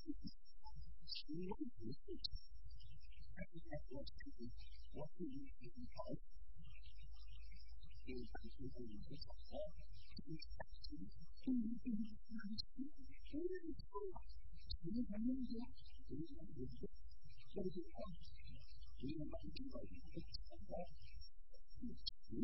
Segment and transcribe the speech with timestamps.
[1.31, 2.51] we want to do this.
[3.39, 4.51] I think that's what people,
[4.91, 6.19] what do you think in life?
[8.11, 9.71] Is that you can do this or that?
[10.27, 11.07] Is that you
[11.39, 12.59] can do this or that?
[12.75, 12.99] What
[13.31, 14.11] do you think?
[14.83, 15.71] Do you want to do that?
[16.03, 16.91] Do you want to do this?
[17.55, 18.19] What do you want?
[18.99, 20.87] Do you want to do like this or that?
[21.79, 22.43] It's true.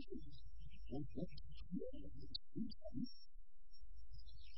[0.88, 1.84] Well, that's true.
[1.84, 3.04] It's true.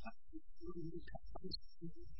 [0.06, 0.46] That's true.
[0.46, 1.02] That's true.
[1.42, 2.19] That's true.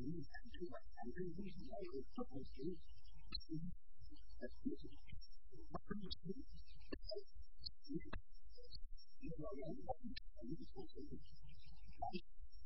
[0.00, 3.60] 你产生的产生的东西要有不同形式，
[4.40, 6.40] 呃，不同形式，
[9.20, 10.92] 那个人工产生的东西，
[12.00, 12.02] 来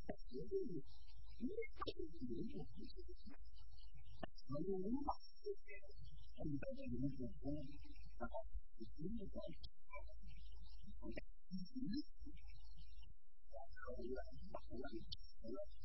[0.07, 0.79] 来决定你
[1.39, 2.95] 你产生的人工形式，
[4.47, 5.07] 我们无法
[5.43, 5.67] 直接
[6.37, 7.67] 按照这个人工工，
[8.17, 8.33] 然后
[8.79, 9.51] 直接把我们，
[11.01, 11.13] 我们，
[13.91, 14.79] 我们，
[15.41, 15.84] 我们。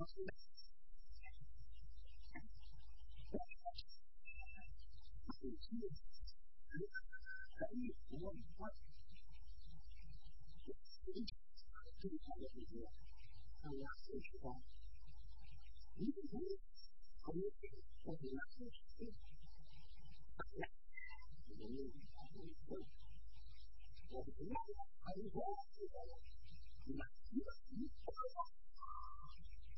[0.00, 0.06] 我
[24.24, 24.54] 们不要
[25.02, 25.44] 还是说，
[26.86, 28.59] 你们你们你们。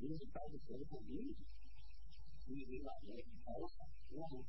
[0.00, 1.36] music by the political music.
[2.50, 3.72] We realize that both
[4.10, 4.44] one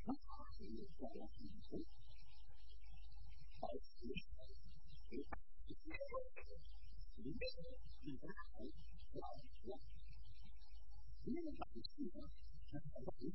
[0.59, 1.85] and the other music
[3.63, 4.57] are created.
[5.69, 6.21] It's never
[7.23, 8.73] never designed
[9.13, 9.21] by
[9.65, 9.79] one.
[11.27, 13.33] Even by the two, that's how it is.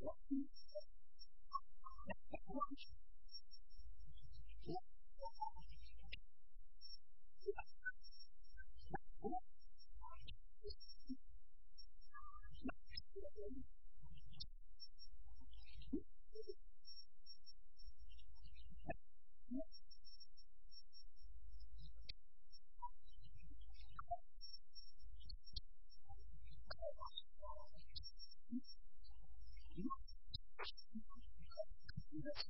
[0.00, 0.61] What?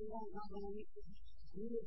[0.00, 1.04] We don't know when we can
[1.54, 1.86] do it.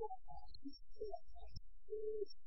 [0.00, 0.74] Thank
[1.88, 2.39] you.